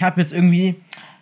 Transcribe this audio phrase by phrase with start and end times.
[0.00, 0.76] ich habe jetzt irgendwie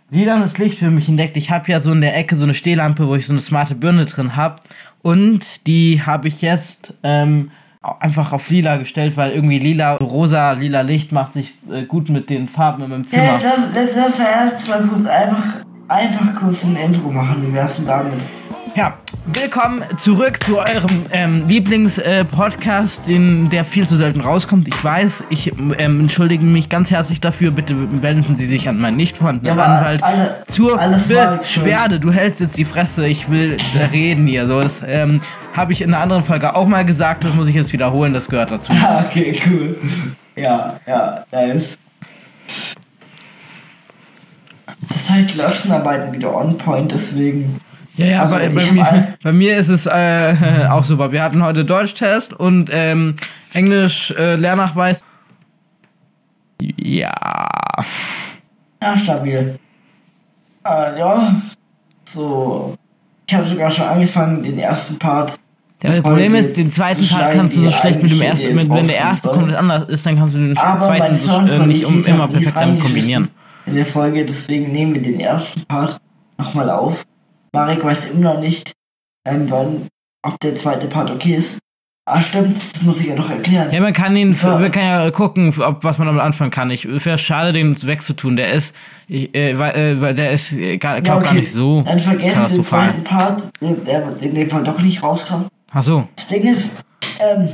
[0.09, 1.37] lilanes Licht für mich entdeckt.
[1.37, 3.75] Ich habe ja so in der Ecke so eine Stehlampe, wo ich so eine smarte
[3.75, 4.63] Birne drin habe.
[5.03, 7.51] Und die habe ich jetzt ähm,
[7.99, 12.31] einfach auf lila gestellt, weil irgendwie lila, rosa, lila Licht macht sich äh, gut mit
[12.31, 13.25] den Farben in meinem Zimmer.
[13.25, 17.49] Ja, lass, lass, lass mal erstmal kurz einfach, einfach kurz ein Intro machen.
[17.49, 18.21] Wie wär's denn damit?
[18.75, 18.95] Ja,
[19.27, 23.19] willkommen zurück zu eurem ähm, Lieblings-Podcast, äh,
[23.49, 24.69] der viel zu selten rauskommt.
[24.69, 27.51] Ich weiß, ich ähm, entschuldige mich ganz herzlich dafür.
[27.51, 32.01] Bitte wenden Sie sich an meinen nicht vorhandenen Ja, Anwalt alle- zur Beschwerde.
[32.01, 33.57] Du hältst jetzt die Fresse, ich will
[33.93, 34.47] reden hier.
[34.47, 35.21] So, das ähm,
[35.57, 37.25] habe ich in einer anderen Folge auch mal gesagt.
[37.25, 38.73] Das muss ich jetzt wiederholen, das gehört dazu.
[38.73, 39.77] Ah, okay, cool.
[40.37, 41.79] Ja, ja, nice.
[44.89, 47.59] Das heißt, die Klassenarbeiten wieder on point, deswegen.
[47.99, 50.35] Ja, ja, Also, bei, bei, mir, bei mir ist es äh,
[50.71, 51.11] auch super.
[51.11, 53.17] Wir hatten heute Deutschtest und ähm,
[53.53, 55.05] Englisch äh, Lehrnachweis.
[56.61, 57.49] Ja.
[58.81, 59.59] Ja, stabil.
[60.65, 61.43] Äh, ja.
[62.05, 62.77] So.
[63.27, 65.35] Ich habe sogar schon angefangen, den ersten Part.
[65.83, 68.71] Der Folge Problem ist, den zweiten Part kannst du so schlecht mit dem ersten, mit,
[68.71, 71.85] wenn der erste komplett anders ist, dann kannst du den Aber zweiten so, äh, nicht
[71.85, 73.29] um, immer perfekt damit kombinieren.
[73.67, 76.01] In der Folge, deswegen nehmen wir den ersten Part
[76.39, 77.05] nochmal auf.
[77.53, 78.73] Marek weiß immer noch nicht,
[79.27, 79.89] ähm, wann,
[80.23, 81.59] ob der zweite Part okay ist.
[82.11, 83.71] Ah, stimmt, das muss ich ja noch erklären.
[83.71, 84.59] Ja, man kann ihn, Ja.
[84.59, 86.71] man kann ja gucken, ob was man damit anfangen kann.
[86.71, 88.37] Ich wäre schade, den wegzutun.
[88.37, 88.75] Der ist,
[89.09, 92.65] ich, äh, weil, äh, der ist, äh, gar, glaub gar nicht so Dann vergesst den
[92.65, 95.49] zweiten Part, den, der in dem Fall doch nicht rauskam.
[95.71, 96.09] Ach so.
[96.17, 96.83] Das Ding ist,
[97.21, 97.53] ähm,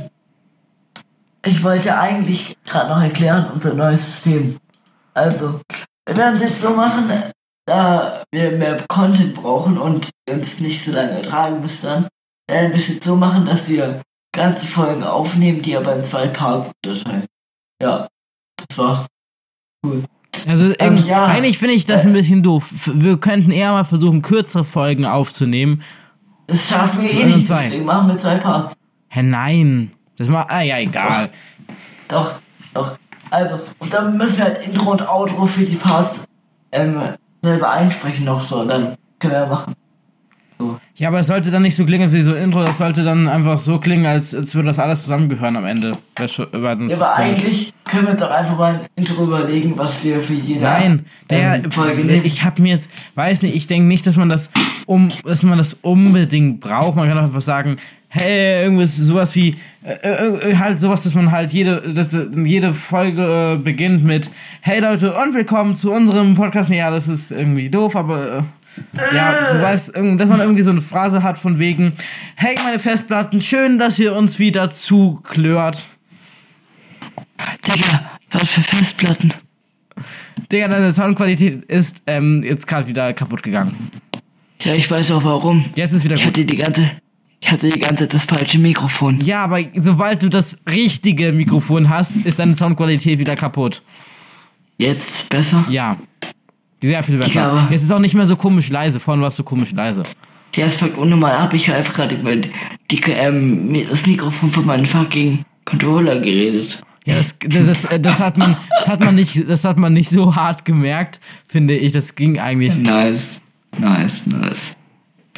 [1.45, 4.55] ich wollte eigentlich gerade noch erklären, unser neues System.
[5.13, 5.59] Also,
[6.05, 7.09] wir werden es jetzt so machen,
[7.65, 12.07] da wir mehr Content brauchen und uns nicht so lange ertragen müssen, dann
[12.47, 14.01] werden wir es jetzt so machen, dass wir
[14.35, 17.25] ganze Folgen aufnehmen, die aber in zwei Parts unterteilen.
[17.81, 18.07] Ja,
[18.57, 19.07] das war's.
[20.47, 21.25] Also Ähm, irgendwie- ja.
[21.25, 22.07] eigentlich finde ich das Äh.
[22.07, 22.89] ein bisschen doof.
[22.93, 25.81] Wir könnten eher mal versuchen, kürzere Folgen aufzunehmen.
[26.47, 28.75] Das schaffen wir eh nicht, deswegen machen wir zwei Parts.
[29.09, 29.91] Hä, nein.
[30.17, 31.29] Das macht, ah ja, egal.
[32.07, 32.35] Doch,
[32.73, 32.97] doch.
[33.31, 36.25] Also, und dann müssen wir halt Intro und Outro für die Parts
[36.71, 37.01] ähm,
[37.45, 38.61] selber einsprechen noch so.
[38.61, 39.73] Und dann können wir machen.
[40.95, 43.27] Ja, aber es sollte dann nicht so klingen wie so ein Intro, das sollte dann
[43.27, 45.91] einfach so klingen, als, als würde das alles zusammengehören am Ende.
[46.17, 50.33] Ja, aber eigentlich können wir uns doch einfach mal ein Intro überlegen, was wir für
[50.33, 52.25] jede Nein, der ähm, Folge nehmen.
[52.25, 54.49] ich habe mir jetzt, weiß nicht, ich denke nicht, dass man das
[54.85, 56.95] um, dass man das unbedingt braucht.
[56.95, 57.75] Man kann auch einfach sagen,
[58.07, 62.73] hey, irgendwas sowas wie äh, äh, halt sowas, dass man halt jede dass, äh, jede
[62.73, 64.31] Folge äh, beginnt mit
[64.61, 66.71] Hey Leute und willkommen zu unserem Podcast.
[66.71, 68.45] Ja, das ist irgendwie doof, aber
[68.97, 71.93] äh, ja, du weißt, dass man irgendwie so eine Phrase hat von wegen
[72.35, 75.85] Hey meine Festplatten, schön, dass ihr uns wieder zuklört.
[77.67, 79.35] Digga, was für Festplatten?
[80.51, 83.91] Digga, deine Soundqualität ist ähm, jetzt gerade wieder kaputt gegangen.
[84.61, 85.63] Ja, ich weiß auch warum.
[85.75, 86.29] Jetzt ist wieder Ich gut.
[86.29, 86.89] hatte die ganze,
[87.41, 89.21] ich hatte die ganze Zeit das falsche Mikrofon.
[89.21, 93.83] Ja, aber sobald du das richtige Mikrofon hast, ist deine Soundqualität wieder kaputt.
[94.77, 95.65] Jetzt besser?
[95.69, 95.97] Ja.
[96.81, 97.33] Sehr viel besser.
[97.33, 98.99] Ja, Jetzt ist auch nicht mehr so komisch leise.
[98.99, 100.03] Vorhin warst du komisch leise.
[100.55, 101.53] Ja, es fängt unnormal ab.
[101.53, 106.83] Ich habe einfach gerade über die, ähm, mir- das Mikrofon von meinem fucking Controller geredet.
[107.05, 109.93] Ja, das, das, das, äh, das, hat man, das, hat man nicht, das hat man
[109.93, 111.91] nicht so hart gemerkt, finde ich.
[111.93, 112.75] Das ging eigentlich.
[112.75, 113.41] Nice,
[113.77, 114.75] nice, nice.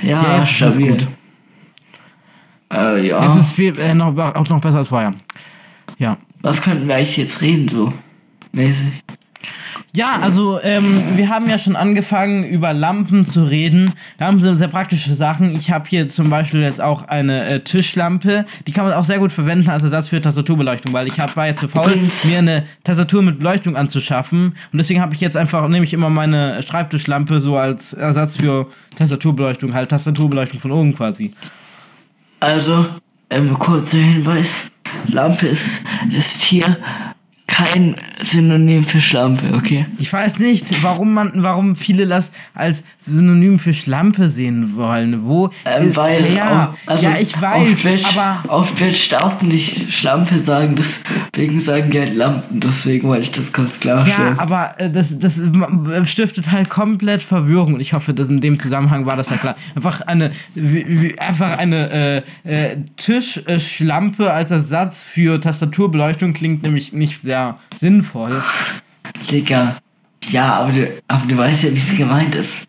[0.01, 0.91] Ja, Ja, jetzt ist stabil.
[0.91, 1.07] gut.
[2.73, 3.35] Äh, ja.
[3.35, 5.13] Es ist viel, äh, noch, auch noch besser als vorher.
[5.97, 6.17] Ja.
[6.41, 7.93] Was könnten wir eigentlich jetzt reden, so
[8.51, 9.03] mäßig?
[9.93, 13.93] Ja, also ähm, wir haben ja schon angefangen über Lampen zu reden.
[14.19, 15.55] Haben so sehr praktische Sachen.
[15.55, 18.45] Ich habe hier zum Beispiel jetzt auch eine äh, Tischlampe.
[18.67, 21.47] Die kann man auch sehr gut verwenden als Ersatz für Tastaturbeleuchtung, weil ich hab, war
[21.47, 24.55] jetzt zu faul, Übrigens- mir eine Tastatur mit Beleuchtung anzuschaffen.
[24.71, 28.67] Und deswegen habe ich jetzt einfach, nehme ich immer meine Schreibtischlampe so als Ersatz für
[28.99, 31.33] Tastaturbeleuchtung, halt Tastaturbeleuchtung von oben quasi.
[32.47, 32.85] Also,
[33.29, 34.71] ähm, kurzer Hinweis.
[35.07, 36.77] Lampe ist, ist hier
[37.57, 39.87] kein Synonym für Schlampe, okay?
[39.97, 45.25] Ich weiß nicht, warum man, warum viele das als Synonym für Schlampe sehen wollen.
[45.25, 49.09] Wo Ähm, ist, weil, ja, au- also ja, ich auf weiß, Twitch, aber auf Twitch
[49.09, 53.75] darfst du nicht Schlampe sagen, deswegen sagen die halt Lampen, deswegen wollte ich das kurz
[53.77, 54.37] ja, klarstellen.
[54.39, 55.39] aber äh, das, das
[56.03, 59.55] stiftet halt komplett Verwirrung und ich hoffe, dass in dem Zusammenhang war das ja klar.
[59.75, 60.31] Einfach eine,
[61.17, 67.46] einfach eine äh, äh, Tischschlampe als Ersatz für Tastaturbeleuchtung klingt nämlich nicht sehr
[67.77, 68.41] sinnvoll.
[69.31, 69.77] Digga.
[70.29, 72.67] Ja, aber du, aber du weißt ja, wie es gemeint ist.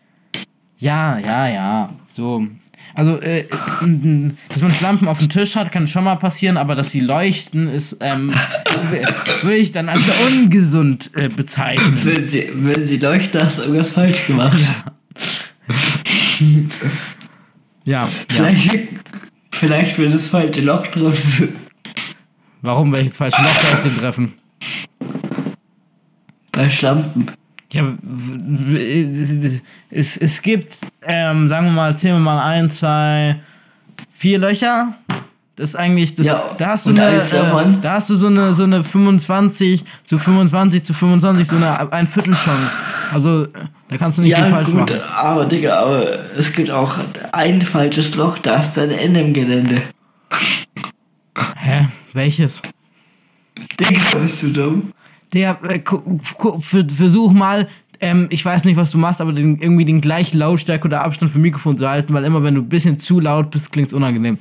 [0.77, 2.47] Ja, ja, ja, so.
[2.95, 3.45] Also, äh,
[4.49, 7.67] dass man Schlampen auf dem Tisch hat, kann schon mal passieren, aber dass sie leuchten,
[7.67, 8.33] ist, ähm,
[9.41, 11.97] würde ich dann als ungesund äh, bezeichnen.
[12.03, 14.59] Wenn sie, wenn sie leuchten, hast du irgendwas falsch gemacht.
[17.85, 18.09] Ja, ja.
[18.27, 18.77] Vielleicht,
[19.51, 21.55] vielleicht will das falsche Loch treffen.
[22.61, 24.33] Warum welches falsche Loch soll ich denn treffen?
[26.59, 27.31] Bei Schlampen.
[27.71, 27.93] Ja,
[29.91, 33.39] es, es gibt, ähm, sagen wir mal, zählen wir mal ein, zwei,
[34.13, 34.93] vier Löcher.
[35.55, 38.53] Das ist eigentlich, das, Ja, da hast du eine, äh, da hast du so eine,
[38.53, 42.77] so eine 25 zu 25 zu 25, so eine ein Viertel Chance.
[43.13, 43.47] Also,
[43.87, 44.99] da kannst du nicht viel Ja, falsch gut, machen.
[45.15, 46.97] aber Digga, aber es gibt auch
[47.31, 49.81] ein falsches Loch, da ist ein Ende im Gelände.
[51.55, 51.87] Hä?
[52.11, 52.61] Welches?
[53.79, 54.91] Digga, bist du dumm?
[55.33, 55.79] Der, äh,
[56.89, 57.67] versuch mal,
[58.01, 61.31] ähm, ich weiß nicht, was du machst, aber den, irgendwie den gleichen Lautstärke oder Abstand
[61.31, 63.93] vom Mikrofon zu halten, weil immer wenn du ein bisschen zu laut bist, klingt es
[63.93, 64.37] unangenehm.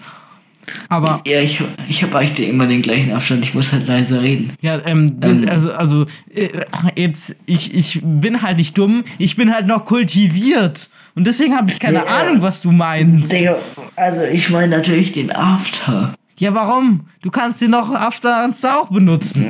[0.90, 4.52] Aber Ja, ich, ich habe eigentlich immer den gleichen Abstand, ich muss halt leiser reden.
[4.60, 5.48] Ja, ähm, Ähm.
[5.48, 6.48] also, also, äh,
[6.94, 10.88] jetzt, ich, ich bin halt nicht dumm, ich bin halt noch kultiviert.
[11.14, 12.04] Und deswegen habe ich keine Ja.
[12.04, 13.32] Ahnung, was du meinst.
[13.32, 13.56] Digga,
[13.96, 16.14] also ich meine natürlich den After.
[16.38, 17.00] Ja, warum?
[17.20, 19.46] Du kannst den noch After Insta auch benutzen.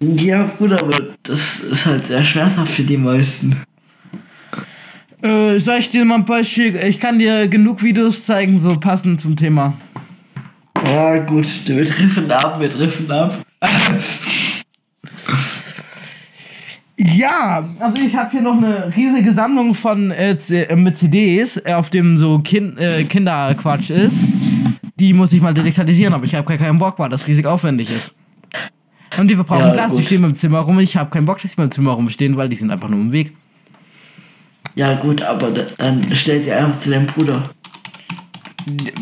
[0.00, 0.92] Ja, gut, aber
[1.24, 3.56] das ist halt sehr schmerzhaft für die meisten.
[5.20, 6.80] Äh, soll ich dir mal ein paar schicken?
[6.86, 9.74] Ich kann dir genug Videos zeigen, so passend zum Thema.
[10.86, 13.38] Ja, gut, wir treffen ab, wir treffen ab.
[16.96, 21.90] Ja, also ich habe hier noch eine riesige Sammlung von äh, äh, mit CDs, auf
[21.90, 24.22] dem so kind, äh, Kinderquatsch ist.
[25.02, 28.14] Die muss ich mal digitalisieren, aber ich habe keinen Bock, weil das riesig aufwendig ist.
[29.18, 30.78] Und die verbrauchen Ja, Platz, die stehen im Zimmer rum.
[30.78, 33.10] Ich habe keinen Bock, dass die im Zimmer rumstehen, weil die sind einfach nur im
[33.10, 33.32] Weg.
[34.76, 37.50] Ja, gut, aber da, dann stell sie einfach zu deinem Bruder.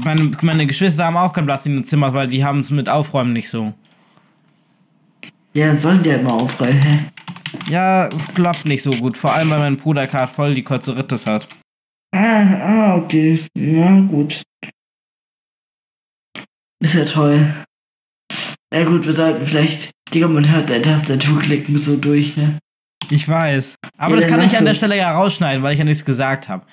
[0.02, 2.88] Meine, meine Geschwister haben auch keinen Platz in dem Zimmer, weil die haben es mit
[2.88, 3.74] Aufräumen nicht so.
[5.52, 6.98] Ja, dann sollen die halt mal aufräumen, hä?
[7.68, 9.18] Ja, klappt nicht so gut.
[9.18, 11.46] Vor allem, weil mein Bruder gerade voll die Kotzeritis hat.
[12.16, 13.38] Ah, ah, okay.
[13.54, 14.40] Ja, gut.
[16.82, 17.52] Ist ja toll.
[18.72, 19.90] Ja gut, wir sollten vielleicht...
[20.14, 22.58] Digga, man hört dein Tastaturklicken so durch, ne?
[23.10, 23.74] Ich weiß.
[23.96, 24.74] Aber Ja, das kann ich an der.
[24.74, 26.64] Stelle ja rausschneiden, weil ich ja nichts gesagt habe.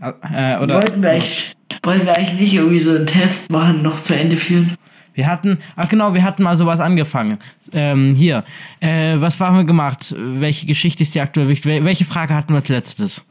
[0.00, 1.52] Äh, oder Wollten wir eigentlich...
[1.82, 4.74] Wollen wir eigentlich nicht irgendwie so einen Test machen, noch zu Ende führen?
[5.14, 7.38] wir hatten, ach genau, wir hatten mal sowas angefangen.
[7.72, 8.44] Ähm, hier,
[8.80, 10.14] äh, was haben wir gemacht?
[10.16, 11.72] Welche Geschichte ist die aktuell wichtig?
[11.72, 13.22] Wel- Welche Frage hatten wir als letztes?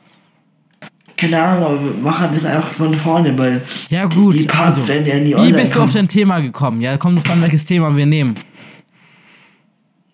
[1.18, 4.88] Keine Ahnung, aber wir machen das einfach von vorne, weil Ja gut, die Parts also,
[4.90, 6.82] werden ja nie wie online bist du auf dein Thema gekommen?
[6.82, 8.36] Ja, drauf an, welches Thema wir nehmen.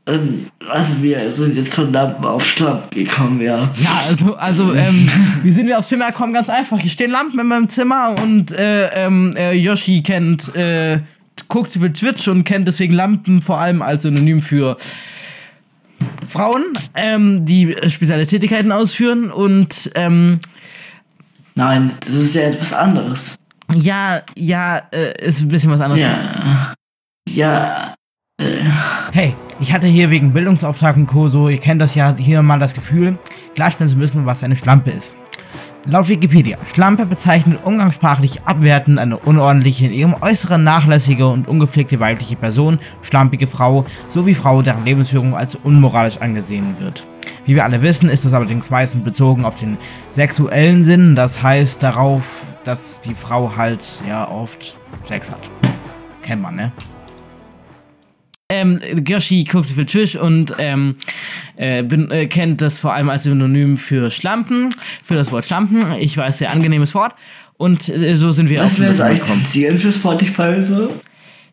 [0.07, 3.69] Ähm, also wir sind jetzt von Lampen auf Schlapp gekommen, ja.
[3.77, 5.09] Ja, also, also ähm,
[5.43, 6.33] wie sind wir aufs Thema gekommen?
[6.33, 6.79] Ganz einfach.
[6.79, 10.99] Hier stehen Lampen in meinem Zimmer und äh, ähm, äh, Yoshi kennt, äh,
[11.47, 14.77] guckt für Twitch und kennt deswegen Lampen vor allem als Synonym für
[16.29, 16.65] Frauen,
[16.95, 20.39] ähm, die spezielle Tätigkeiten ausführen und ähm,
[21.55, 23.35] Nein, das ist ja etwas anderes.
[23.73, 26.01] ja, ja, äh, ist ein bisschen was anderes.
[26.01, 26.73] Ja.
[27.29, 27.93] Ja.
[29.11, 31.27] Hey, ich hatte hier wegen Bildungsauftrag und Co.
[31.29, 33.17] so, ihr kennt das ja hier mal das Gefühl,
[33.53, 35.13] klarstellen zu müssen, was eine Schlampe ist.
[35.85, 42.35] Laut Wikipedia, Schlampe bezeichnet umgangssprachlich abwertend eine unordentliche, in ihrem Äußeren nachlässige und ungepflegte weibliche
[42.35, 47.03] Person, schlampige Frau, sowie Frau, deren Lebensführung als unmoralisch angesehen wird.
[47.45, 49.77] Wie wir alle wissen, ist das allerdings meistens bezogen auf den
[50.11, 55.49] sexuellen Sinn, das heißt darauf, dass die Frau halt ja oft Sex hat.
[56.21, 56.71] Kennt man, ne?
[58.51, 60.95] ähm, Yoshi guckt so viel Twitch und ähm,
[61.55, 64.69] äh, bin, äh, kennt das vor allem als Synonym für Schlampen,
[65.03, 65.93] für das Wort Schlampen.
[65.99, 67.15] Ich weiß, sehr angenehmes Wort.
[67.57, 70.93] Und äh, so sind wir Was auf wir den jetzt eigentlich für Spotify so?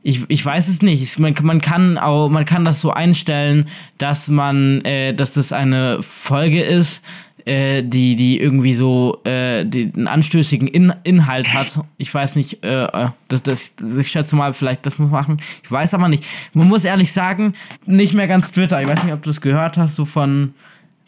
[0.08, 1.02] Ich, ich weiß es nicht.
[1.02, 5.52] Ich, man, man kann auch, man kann das so einstellen, dass man, äh, dass das
[5.52, 7.02] eine Folge ist,
[7.44, 11.80] äh, die, die irgendwie so äh, die, einen anstößigen In Inhalt hat.
[11.98, 15.42] Ich weiß nicht, äh, äh, das, das, ich schätze mal, vielleicht das muss machen.
[15.62, 16.24] Ich weiß aber nicht.
[16.54, 17.52] Man muss ehrlich sagen,
[17.84, 18.80] nicht mehr ganz Twitter.
[18.80, 20.54] Ich weiß nicht, ob du es gehört hast, so von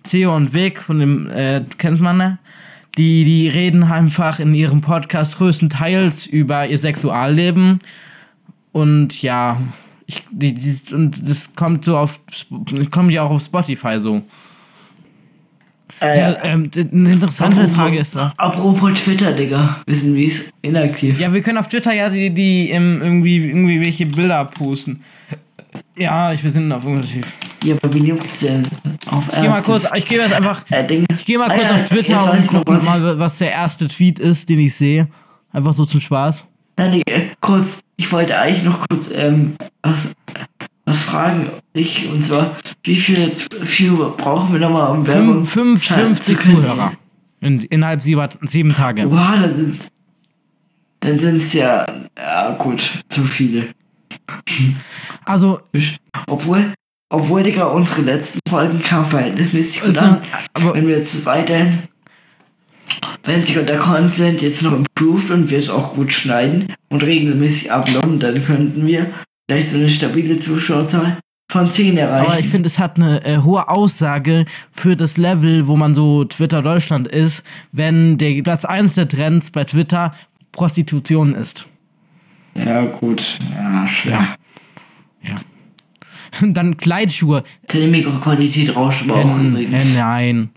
[0.02, 2.38] Theo und Weg, von dem, äh, kennst man ne?
[2.98, 7.78] Die, die reden einfach in ihrem Podcast größtenteils über ihr Sexualleben.
[8.72, 9.60] Und ja,
[10.06, 12.20] ich, die, die, und das kommt so auf,
[12.90, 14.22] kommt ja auch auf Spotify so.
[16.00, 18.32] Äh, Ja, ähm, eine interessante apropos- Frage ist noch.
[18.38, 19.82] Apropos Twitter, Digga.
[19.86, 21.20] Wissen wie es inaktiv.
[21.20, 25.02] Ja, wir können auf Twitter ja die, die ähm, irgendwie, irgendwie welche Bilder posten.
[25.96, 27.26] Ja, ich, wir sind auf inaktiv.
[27.62, 28.66] Ja, aber wie juckt's denn?
[29.10, 31.64] Auf Ich geh mal kurz, ich gehe jetzt einfach, Äh, ich gehe mal Ah kurz
[31.64, 32.38] ja, auf Twitter und
[32.78, 35.08] ich- mal, was der erste Tweet ist, den ich sehe.
[35.52, 36.42] Einfach so zum Spaß.
[36.78, 37.20] Nein, äh,
[37.50, 40.08] kurz, ich wollte eigentlich noch kurz ähm, was,
[40.84, 41.50] was fragen.
[41.72, 46.38] Ich, und zwar, wie viele Viewer brauchen wir nochmal, um Werbung Fünf, schalten zu 50
[46.38, 46.56] können?
[46.56, 46.92] Zuhörer.
[47.40, 49.10] In, innerhalb sieben, sieben Tage.
[49.10, 49.90] Wow, dann sind
[51.00, 53.68] dann sind's ja, ja gut, zu viele.
[55.24, 55.60] Also,
[56.26, 56.74] Obwohl,
[57.08, 60.22] obwohl, Digga, unsere letzten Folgen kamen verhältnismäßig gut also an.
[60.52, 61.84] aber Wenn wir jetzt weiterhin,
[63.24, 67.70] wenn sich unser Content jetzt noch improved und wir es auch gut schneiden und regelmäßig
[67.72, 69.06] uploaden, dann könnten wir
[69.48, 71.18] vielleicht so eine stabile Zuschauerzahl
[71.50, 72.26] von 10 erreichen.
[72.30, 76.24] Aber ich finde, es hat eine äh, hohe Aussage für das Level, wo man so
[76.24, 80.14] Twitter Deutschland ist, wenn der Platz 1 der Trends bei Twitter
[80.52, 81.66] Prostitution ist.
[82.54, 83.38] ja, gut.
[83.54, 84.36] Ja, schwer.
[86.40, 87.42] Dann Kleidsschuhe.
[87.66, 89.94] Deine Mikroqualität rauscht aber auch Äh, übrigens.
[89.94, 90.50] äh, nein,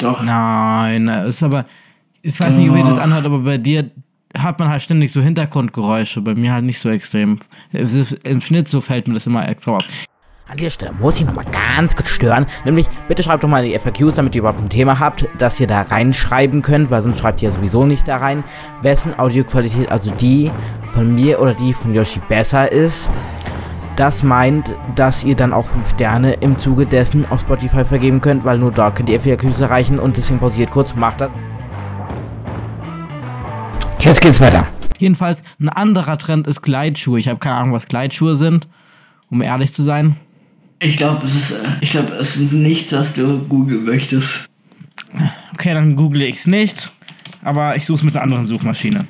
[0.00, 0.22] Doch.
[0.22, 1.08] nein.
[1.08, 1.66] Ist aber.
[2.22, 3.90] Ich weiß nicht, wie das anhört, aber bei dir
[4.36, 6.20] hat man halt ständig so Hintergrundgeräusche.
[6.20, 7.38] Bei mir halt nicht so extrem.
[7.72, 9.84] Im Schnitt so fällt mir das immer extra auf.
[10.50, 12.44] An dieser Stelle muss ich nochmal ganz kurz stören.
[12.64, 15.68] Nämlich, bitte schreibt doch mal die FAQs, damit ihr überhaupt ein Thema habt, das ihr
[15.68, 18.42] da reinschreiben könnt, weil sonst schreibt ihr ja sowieso nicht da rein,
[18.82, 20.50] wessen Audioqualität, also die
[20.88, 23.08] von mir oder die von Yoshi besser ist.
[23.96, 28.44] Das meint, dass ihr dann auch 5 Sterne im Zuge dessen auf Spotify vergeben könnt,
[28.44, 31.30] weil nur dort könnt ihr FAQs erreichen und deswegen pausiert kurz, macht das.
[34.00, 34.66] Jetzt geht's weiter.
[34.98, 37.18] Jedenfalls, ein anderer Trend ist Gleitschuhe.
[37.18, 38.68] Ich habe keine Ahnung, was Gleitschuhe sind,
[39.30, 40.16] um ehrlich zu sein.
[40.78, 44.46] Ich glaube, es ist, äh, ich glaube, es ist nichts, was du googeln möchtest.
[45.52, 46.90] Okay, dann google ich es nicht,
[47.42, 49.06] aber ich suche es mit einer anderen Suchmaschine.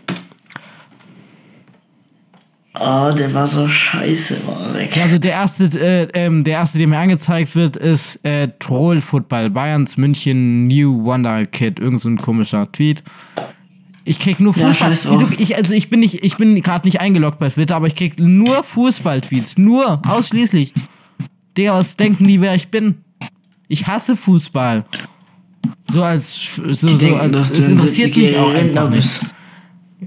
[2.83, 4.97] Oh, der war so scheiße, war weg.
[5.03, 9.51] Also der erste, äh, ähm, der erste, der mir angezeigt wird, ist äh, Troll Football,
[9.51, 13.03] Bayerns München New Wonder Kid, irgend so ein komischer Tweet.
[14.05, 14.95] Ich krieg nur Ja, Fußball.
[14.95, 15.31] drauf.
[15.39, 18.19] ich, also ich bin nicht, ich bin gerade nicht eingeloggt bei Twitter, aber ich krieg
[18.19, 19.59] nur Fußball-Tweets.
[19.59, 20.73] Nur, ausschließlich.
[21.59, 22.97] Digga, was denken die, wer ich bin?
[23.69, 24.85] Ich hasse Fußball.
[25.93, 29.21] So als, so, so als, es interessiert mich auch 70-jähriger Rentner einfach nicht.
[29.21, 29.35] bist.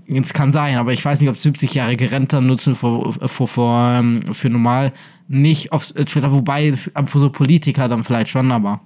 [0.08, 4.34] Es kann sein, aber ich weiß nicht, ob 70-jährige Rentner nutzen für, für, für, ähm,
[4.34, 4.92] für normal
[5.28, 8.82] nicht auf Twitter, wobei es- für so Politiker dann vielleicht schon, aber.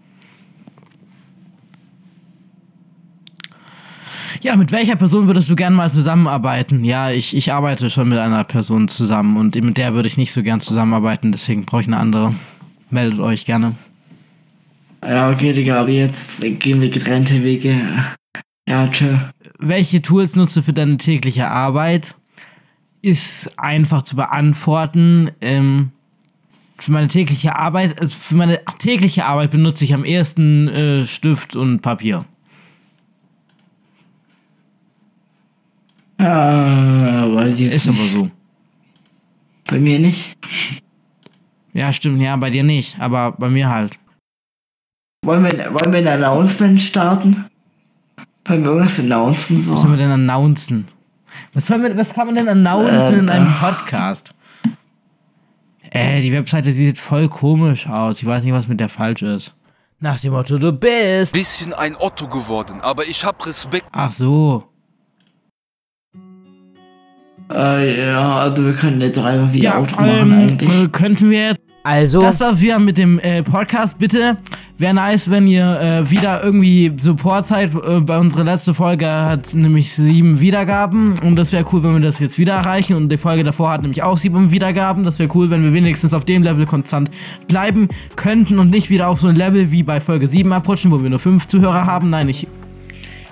[4.41, 6.83] Ja, mit welcher Person würdest du gern mal zusammenarbeiten?
[6.83, 10.31] Ja, ich, ich arbeite schon mit einer Person zusammen und mit der würde ich nicht
[10.31, 12.35] so gern zusammenarbeiten, deswegen brauche ich eine andere.
[12.89, 13.75] Meldet euch gerne.
[15.03, 17.79] Ja, okay, Digga, aber jetzt gehen wir getrennte Wege.
[18.67, 19.17] Ja, tschö.
[19.59, 22.15] welche Tools nutzt du für deine tägliche Arbeit?
[23.01, 25.31] Ist einfach zu beantworten.
[25.39, 25.91] Ähm,
[26.77, 31.55] für meine tägliche Arbeit, also für meine tägliche Arbeit benutze ich am ehesten äh, Stift
[31.55, 32.25] und Papier.
[36.19, 38.11] Ah, weiß ich jetzt Ist aber nicht.
[38.13, 38.31] so.
[39.69, 40.35] Bei mir nicht.
[41.73, 43.99] Ja, stimmt, ja, bei dir nicht, aber bei mir halt.
[45.23, 47.45] Wollen wir, wollen wir ein Announcement starten?
[48.47, 49.73] Wollen wir irgendwas announcen so?
[49.73, 50.87] Was sollen wir denn announcen?
[51.53, 54.33] Was, soll man, was kann man denn announcen in Ähm, einem Podcast?
[55.91, 58.21] Äh, die Webseite sieht voll komisch aus.
[58.21, 59.53] Ich weiß nicht, was mit der falsch ist.
[59.99, 61.33] Nach dem Motto, du bist.
[61.33, 63.85] bisschen ein Otto geworden, aber ich hab Respekt.
[63.91, 64.63] Ach so.
[67.51, 70.81] Äh, ja, also wir können jetzt auch einfach wieder Ja, Outro machen ähm, eigentlich.
[70.83, 73.97] äh, könnten wir jetzt Also, Das war wieder mit dem äh, Podcast.
[73.97, 74.35] Bitte
[74.77, 77.73] wäre nice, wenn ihr äh, wieder irgendwie Support seid.
[77.73, 82.01] Äh, bei unserer letzten Folge hat nämlich sieben Wiedergaben und das wäre cool, wenn wir
[82.01, 82.95] das jetzt wieder erreichen.
[82.95, 85.03] Und die Folge davor hat nämlich auch sieben Wiedergaben.
[85.03, 87.09] Das wäre cool, wenn wir wenigstens auf dem Level konstant
[87.47, 91.01] bleiben könnten und nicht wieder auf so ein Level wie bei Folge 7 abrutschen, wo
[91.01, 92.09] wir nur fünf Zuhörer haben.
[92.09, 92.47] Nein, ich.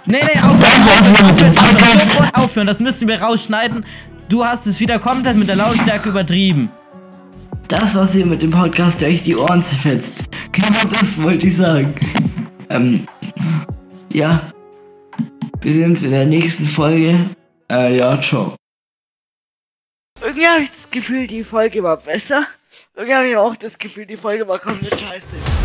[0.08, 3.84] Nee, nee, aufhören, aufhören, aufhören, aufhören, das müssen wir rausschneiden.
[4.30, 6.70] Du hast es wieder komplett mit der Lautstärke übertrieben.
[7.68, 10.24] Das, was ihr mit dem Podcast der euch die Ohren zerfetzt.
[10.56, 11.94] Genau das wollte ich sagen.
[12.70, 13.08] Ähm,
[14.12, 14.50] ja.
[15.62, 17.30] Wir sehen uns in der nächsten Folge.
[17.70, 18.56] Äh, ja, ciao.
[20.22, 22.48] Irgendwie habe ich das Gefühl, die Folge war besser.
[22.96, 25.65] Irgendwie habe ich auch das Gefühl, die Folge war komplett scheiße.